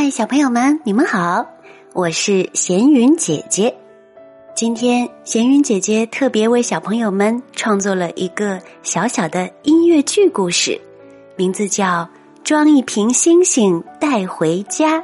[0.00, 1.44] 嗨，小朋友们，你们好，
[1.92, 3.76] 我是闲云姐姐。
[4.54, 10.80] 今天闲云姐姐特别为小朋友们创作了一个小小的音乐剧故事，
[11.34, 11.84] 名字叫
[12.44, 14.98] 《装一瓶星星带回家》。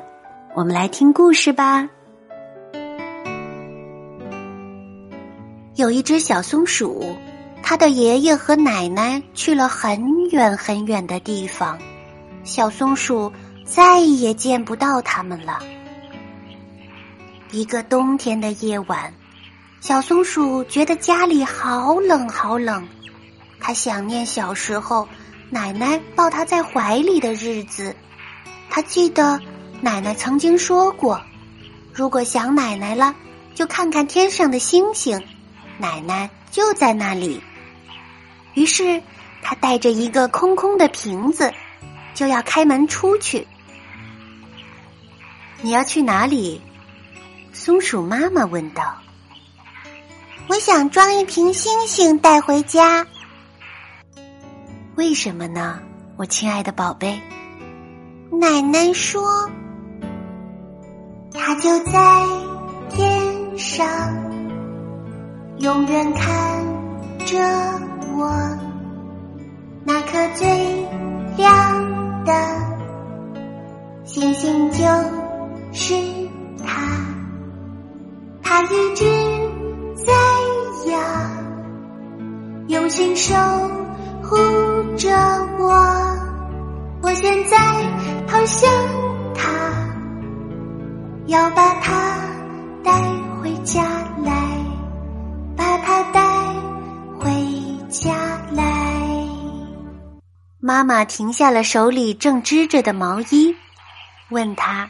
[0.54, 1.88] 我们来听故事吧。
[5.74, 7.04] 有一只小松鼠，
[7.64, 11.76] 它的爷爷和奶奶去了很远很远的地方，
[12.44, 13.32] 小松鼠。
[13.64, 15.60] 再也见不到他们了。
[17.50, 19.14] 一个冬天的夜晚，
[19.80, 22.86] 小松鼠觉得家里好冷好冷，
[23.60, 25.08] 它想念小时候
[25.50, 27.94] 奶奶抱它在怀里的日子。
[28.68, 29.40] 它记得
[29.80, 31.20] 奶奶曾经说过，
[31.92, 33.14] 如果想奶奶了，
[33.54, 35.22] 就看看天上的星星，
[35.78, 37.40] 奶奶就在那里。
[38.54, 39.00] 于是，
[39.42, 41.52] 他带着一个空空的瓶子，
[42.14, 43.46] 就要开门出去。
[45.64, 46.60] 你要去哪里？
[47.54, 48.96] 松鼠妈妈问道。
[50.46, 53.06] “我想装一瓶星星带回家。”
[54.94, 55.80] 为什么呢，
[56.18, 57.18] 我亲爱的宝贝？
[58.30, 59.48] 奶奶说
[61.32, 62.26] ：“它就在
[62.90, 63.88] 天上，
[65.60, 66.62] 永远看
[67.24, 67.38] 着
[68.14, 68.30] 我，
[69.82, 70.46] 那颗最
[71.38, 72.34] 亮的
[74.04, 74.84] 星星就。”
[75.76, 75.92] 是
[76.64, 76.86] 他，
[78.44, 79.04] 他一直
[80.06, 80.12] 在
[80.92, 81.36] 呀，
[82.68, 83.34] 用心守
[84.22, 84.36] 护
[84.96, 85.10] 着
[85.58, 85.74] 我。
[87.02, 87.58] 我现在
[88.28, 88.70] 好想
[89.34, 89.50] 他，
[91.26, 92.18] 要把他
[92.84, 92.92] 带
[93.42, 93.82] 回家
[94.24, 94.32] 来，
[95.56, 96.22] 把他带
[97.18, 97.30] 回
[97.90, 98.14] 家
[98.52, 99.26] 来。
[100.60, 103.56] 妈妈停下了手里正织着的毛衣，
[104.30, 104.88] 问他。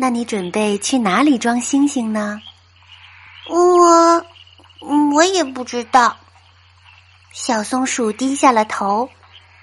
[0.00, 2.40] 那你准备去哪里装星星呢？
[3.50, 4.24] 我，
[5.12, 6.16] 我也不知道。
[7.32, 9.10] 小松鼠低下了头，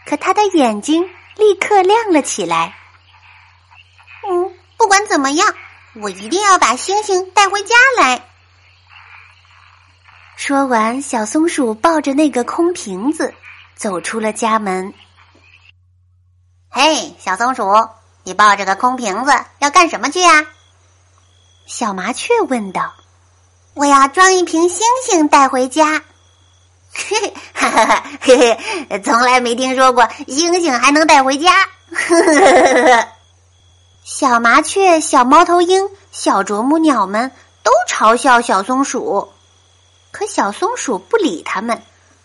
[0.05, 2.75] 可它的眼睛立刻亮了起来。
[4.27, 5.55] 嗯，不管怎么样，
[6.01, 8.21] 我一定要把星星带回家来。
[10.35, 13.33] 说完，小松鼠抱着那个空瓶子
[13.75, 14.93] 走出了家门。
[16.69, 17.63] 嘿，小松鼠。
[18.25, 20.47] 你抱着个空瓶子要干什么去呀？
[21.67, 22.93] 小麻雀问道。
[23.75, 26.01] 我要装一瓶星星带回家。
[26.91, 28.57] 嘿嘿，哈哈哈，嘿
[28.89, 31.51] 嘿，从来没听说过星星还能带回家。
[34.03, 37.31] 小麻雀、小猫头鹰、小啄木鸟们
[37.61, 39.31] 都嘲笑小松鼠，
[40.09, 41.83] 可小松鼠不理他们，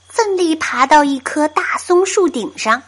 [0.08, 2.82] 奋力爬到一棵大松树顶上。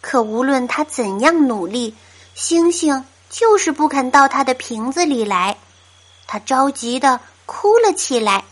[0.00, 1.94] 可无论它怎样努力，
[2.40, 5.58] 星星就是不肯到他的瓶子里来，
[6.26, 8.44] 他着急的哭了起来。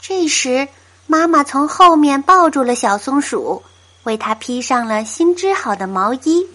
[0.00, 0.66] 这时，
[1.06, 3.62] 妈妈从后面抱住了小松鼠，
[4.04, 6.48] 为它披上了新织好的毛衣，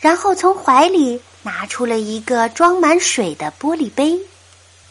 [0.00, 4.18] 然后从怀里拿出了一个装满水的玻璃杯，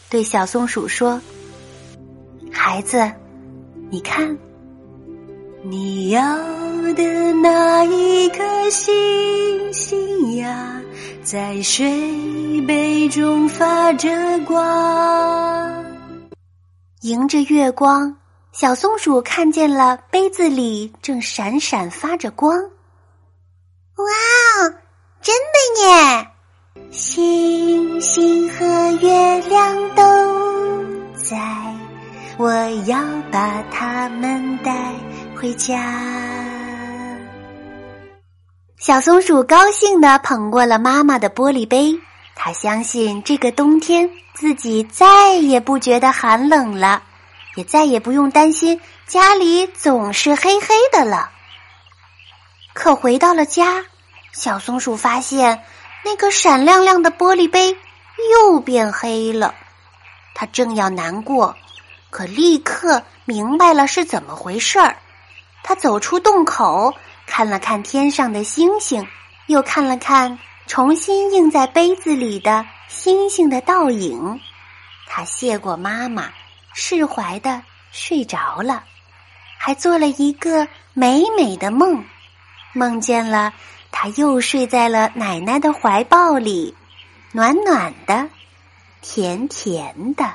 [0.08, 1.20] 对小松鼠说
[2.50, 3.12] ：“孩子，
[3.90, 4.36] 你看。”
[5.62, 6.22] 你要
[6.94, 10.80] 的那一颗星星呀，
[11.22, 14.08] 在水杯中发着
[14.46, 15.84] 光。
[17.02, 18.16] 迎着月光，
[18.52, 22.58] 小松鼠看见了杯子里正闪闪发着光。
[32.40, 32.50] 我
[32.86, 32.98] 要
[33.30, 34.72] 把它们带。
[35.36, 35.78] 回家，
[38.78, 41.94] 小松鼠高兴的捧过了妈妈的玻璃杯。
[42.34, 47.02] 它相信这个冬天自己再也不觉得寒冷了，
[47.56, 51.30] 也再也不用担心家里总是黑黑的了。
[52.72, 53.84] 可回到了家，
[54.32, 55.62] 小松鼠发现
[56.06, 57.76] 那个闪亮亮的玻璃杯
[58.32, 59.54] 又变黑了。
[60.34, 61.54] 它正要难过，
[62.10, 64.96] 可立刻明白了是怎么回事儿。
[65.62, 66.94] 他走出洞口，
[67.26, 69.06] 看了看天上的星星，
[69.46, 74.40] 又看了看重新映在杯子里的星星的倒影。
[75.06, 76.32] 他谢过妈妈，
[76.72, 77.62] 释怀的
[77.92, 78.84] 睡着了，
[79.58, 82.04] 还做了一个美美的梦，
[82.72, 83.52] 梦见了
[83.92, 86.74] 他又睡在了奶奶的怀抱里，
[87.32, 88.28] 暖暖的，
[89.02, 90.32] 甜甜的。